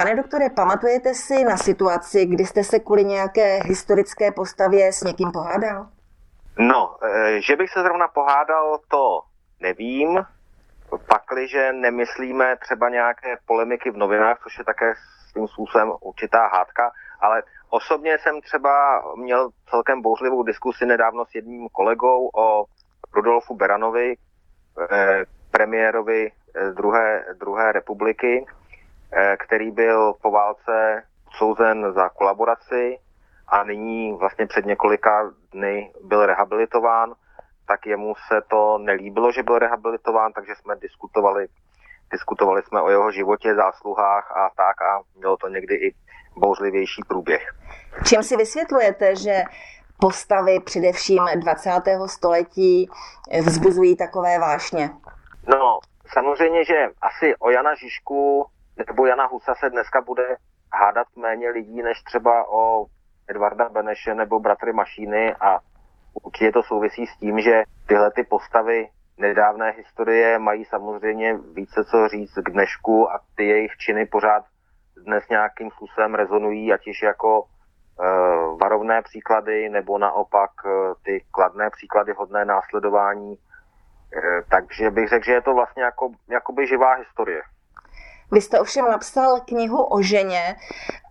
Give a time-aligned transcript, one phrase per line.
[0.00, 5.32] Pane doktore, pamatujete si na situaci, kdy jste se kvůli nějaké historické postavě s někým
[5.32, 5.86] pohádal?
[6.58, 9.20] No, e, že bych se zrovna pohádal, to
[9.60, 10.26] nevím.
[11.06, 14.94] Pakliže nemyslíme třeba nějaké polemiky v novinách, což je také
[15.30, 16.90] svým způsobem určitá hádka,
[17.20, 22.64] ale osobně jsem třeba měl celkem bouřlivou diskusi nedávno s jedním kolegou o
[23.12, 24.14] Rudolfu Beranovi,
[24.90, 28.59] e, premiérovi e, druhé, druhé republiky, Eh,
[29.38, 32.98] který byl po válce souzen za kolaboraci
[33.48, 37.14] a nyní vlastně před několika dny byl rehabilitován,
[37.68, 41.46] tak jemu se to nelíbilo, že byl rehabilitován, takže jsme diskutovali,
[42.10, 45.94] diskutovali jsme o jeho životě, zásluhách a tak a mělo to někdy i
[46.36, 47.54] bouřlivější průběh.
[48.06, 49.42] Čím si vysvětlujete, že
[50.00, 51.70] postavy především 20.
[52.06, 52.90] století
[53.40, 54.90] vzbuzují takové vášně?
[55.48, 55.78] No,
[56.12, 58.46] samozřejmě, že asi o Jana Žižku
[58.88, 60.36] nebo Jana Husa se dneska bude
[60.72, 62.86] hádat méně lidí než třeba o
[63.28, 65.58] Edvarda Beneše nebo bratry Mašíny a
[66.22, 68.88] určitě to souvisí s tím, že tyhle ty postavy
[69.18, 74.44] nedávné historie mají samozřejmě více co říct k dnešku a ty jejich činy pořád
[75.04, 78.04] dnes nějakým způsobem rezonují, ať již jako e,
[78.60, 80.68] varovné příklady nebo naopak e,
[81.04, 83.34] ty kladné příklady hodné následování.
[83.34, 83.38] E,
[84.50, 87.42] takže bych řekl, že je to vlastně jako, jakoby živá historie.
[88.32, 90.56] Vy jste ovšem napsal knihu o ženě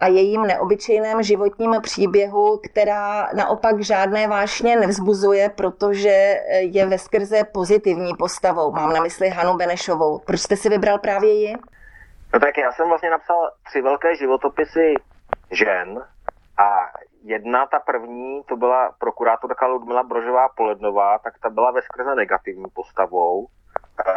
[0.00, 8.14] a jejím neobyčejném životním příběhu, která naopak žádné vášně nevzbuzuje, protože je ve skrze pozitivní
[8.18, 8.72] postavou.
[8.72, 10.18] Mám na mysli Hanu Benešovou.
[10.18, 11.56] Proč jste si vybral právě ji?
[12.34, 14.94] No tak já jsem vlastně napsal tři velké životopisy
[15.50, 16.04] žen
[16.58, 16.90] a
[17.22, 22.64] jedna, ta první, to byla prokurátorka Ludmila Brožová Polednová, tak ta byla ve skrze negativní
[22.74, 23.46] postavou.
[23.46, 24.12] E,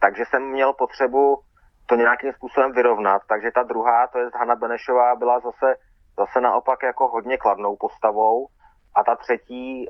[0.00, 1.38] takže jsem měl potřebu
[1.86, 3.22] to nějakým způsobem vyrovnat.
[3.28, 5.74] Takže ta druhá, to je Hanna Benešová, byla zase,
[6.18, 8.46] zase naopak jako hodně kladnou postavou.
[8.94, 9.88] A ta třetí, e,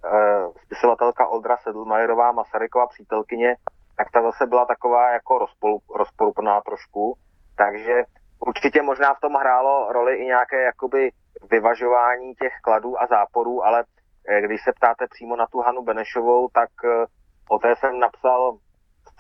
[0.64, 3.56] spisovatelka Oldra Sedlmajerová, Masaryková přítelkyně,
[3.96, 7.14] tak ta zase byla taková jako rozpolu, rozporupná trošku.
[7.56, 8.02] Takže
[8.46, 11.10] určitě možná v tom hrálo roli i nějaké jakoby
[11.50, 13.84] vyvažování těch kladů a záporů, ale
[14.28, 17.04] eh, když se ptáte přímo na tu Hanu Benešovou, tak eh,
[17.48, 18.58] o té jsem napsal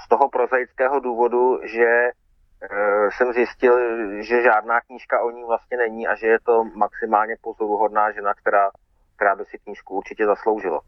[0.04, 2.25] z toho prozaického důvodu, že Eh,
[3.10, 3.78] jsem zjistil,
[4.22, 8.70] že žádná knížka o ní vlastně není a že je to maximálně pozoruhodná žena, která,
[9.16, 10.80] která by si knížku určitě zasloužila.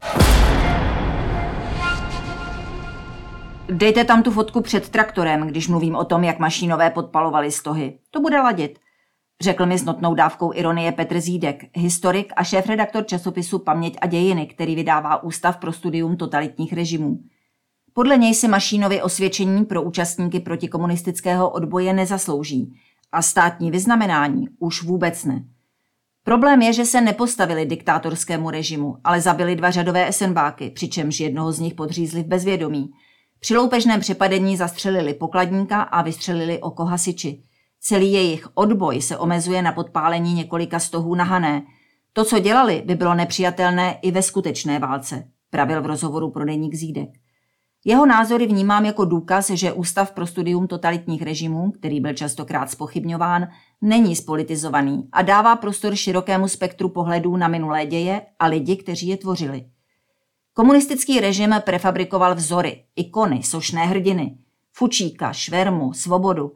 [3.71, 7.99] Dejte tam tu fotku před traktorem, když mluvím o tom, jak mašinové podpalovali stohy.
[8.11, 8.79] To bude ladit.
[9.41, 14.47] Řekl mi s notnou dávkou ironie Petr Zídek, historik a šéf-redaktor časopisu Paměť a dějiny,
[14.47, 17.19] který vydává Ústav pro studium totalitních režimů.
[17.99, 22.75] Podle něj si Mašínovi osvědčení pro účastníky protikomunistického odboje nezaslouží
[23.13, 25.45] a státní vyznamenání už vůbec ne.
[26.25, 31.61] Problém je, že se nepostavili diktátorskému režimu, ale zabili dva řadové SNBáky, přičemž jednoho z
[31.61, 32.91] nich podřízli v bezvědomí.
[33.41, 37.43] Při loupežném přepadení zastřelili pokladníka a vystřelili oko hasiči.
[37.81, 41.63] Celý jejich odboj se omezuje na podpálení několika stohů na Hané.
[42.13, 46.75] To, co dělali, by bylo nepřijatelné i ve skutečné válce, pravil v rozhovoru pro deník
[46.75, 47.09] Zídek.
[47.85, 53.49] Jeho názory vnímám jako důkaz, že Ústav pro studium totalitních režimů, který byl častokrát spochybňován,
[53.83, 59.17] není spolitizovaný a dává prostor širokému spektru pohledů na minulé děje a lidi, kteří je
[59.17, 59.65] tvořili.
[60.53, 64.39] Komunistický režim prefabrikoval vzory, ikony, sošné hrdiny,
[64.73, 66.53] fučíka, švermu, svobodu,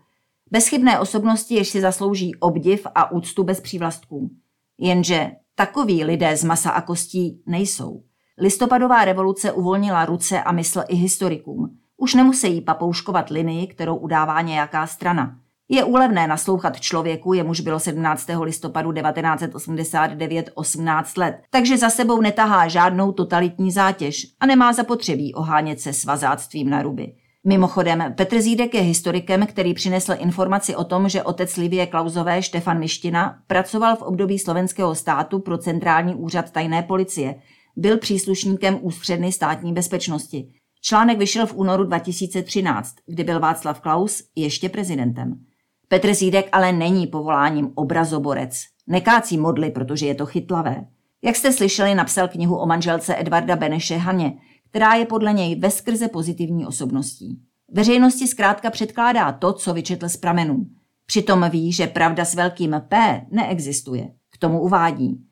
[0.50, 4.30] bezchybné osobnosti, jež si zaslouží obdiv a úctu bez přívlastků.
[4.78, 8.02] Jenže takoví lidé z masa a kostí nejsou.
[8.42, 11.70] Listopadová revoluce uvolnila ruce a mysl i historikům.
[11.96, 15.36] Už nemusí papouškovat linii, kterou udává nějaká strana.
[15.68, 18.26] Je úlevné naslouchat člověku, jemuž bylo 17.
[18.40, 25.80] listopadu 1989 18 let, takže za sebou netahá žádnou totalitní zátěž a nemá zapotřebí ohánět
[25.80, 27.12] se svazáctvím na ruby.
[27.46, 32.78] Mimochodem, Petr Zídek je historikem, který přinesl informaci o tom, že otec Livie Klauzové Štefan
[32.78, 37.34] Miština pracoval v období slovenského státu pro Centrální úřad tajné policie–
[37.76, 40.52] byl příslušníkem ústředny státní bezpečnosti.
[40.80, 45.44] Článek vyšel v únoru 2013, kdy byl Václav Klaus ještě prezidentem.
[45.88, 48.62] Petr Zídek ale není povoláním obrazoborec.
[48.86, 50.86] Nekácí modly, protože je to chytlavé.
[51.22, 54.32] Jak jste slyšeli, napsal knihu o manželce Edvarda Beneše Haně,
[54.70, 57.40] která je podle něj veskrze pozitivní osobností.
[57.72, 60.66] Veřejnosti zkrátka předkládá to, co vyčetl z pramenů.
[61.06, 64.08] Přitom ví, že pravda s velkým P neexistuje.
[64.30, 65.24] K tomu uvádí.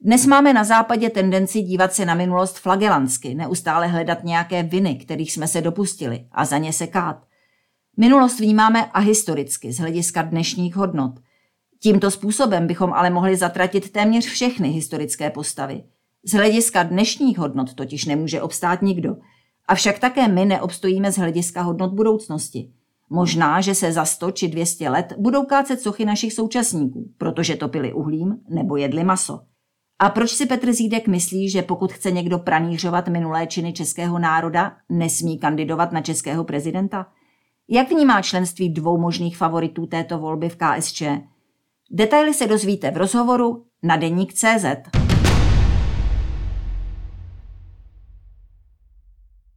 [0.00, 5.32] Dnes máme na západě tendenci dívat se na minulost flagelansky, neustále hledat nějaké viny, kterých
[5.32, 7.26] jsme se dopustili a za ně se kát.
[7.96, 11.12] Minulost vnímáme ahistoricky z hlediska dnešních hodnot.
[11.82, 15.84] Tímto způsobem bychom ale mohli zatratit téměř všechny historické postavy.
[16.24, 19.16] Z hlediska dnešních hodnot totiž nemůže obstát nikdo.
[19.68, 22.72] Avšak také my neobstojíme z hlediska hodnot budoucnosti.
[23.10, 27.92] Možná, že se za 100 či 200 let budou kácet sochy našich současníků, protože topili
[27.92, 29.40] uhlím nebo jedli maso.
[29.98, 34.76] A proč si Petr Zídek myslí, že pokud chce někdo pranířovat minulé činy českého národa,
[34.88, 37.06] nesmí kandidovat na českého prezidenta?
[37.68, 41.02] Jak vnímá členství dvou možných favoritů této volby v KSČ?
[41.90, 45.05] Detaily se dozvíte v rozhovoru na deník CZ.